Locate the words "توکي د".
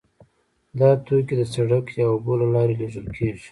1.05-1.41